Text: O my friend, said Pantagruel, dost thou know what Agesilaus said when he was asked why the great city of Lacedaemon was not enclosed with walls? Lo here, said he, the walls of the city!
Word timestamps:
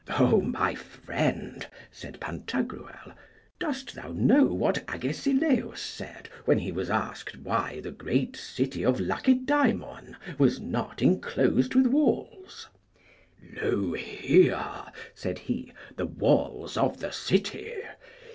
O 0.19 0.41
my 0.41 0.73
friend, 0.73 1.67
said 1.91 2.19
Pantagruel, 2.19 3.13
dost 3.59 3.93
thou 3.93 4.11
know 4.13 4.45
what 4.45 4.83
Agesilaus 4.89 5.79
said 5.79 6.27
when 6.45 6.57
he 6.57 6.71
was 6.71 6.89
asked 6.89 7.37
why 7.37 7.81
the 7.81 7.91
great 7.91 8.35
city 8.35 8.83
of 8.83 8.99
Lacedaemon 8.99 10.15
was 10.39 10.59
not 10.59 11.03
enclosed 11.03 11.75
with 11.75 11.85
walls? 11.85 12.67
Lo 13.61 13.93
here, 13.93 14.59
said 15.13 15.37
he, 15.37 15.71
the 15.97 16.07
walls 16.07 16.77
of 16.77 16.99
the 16.99 17.11
city! 17.11 17.71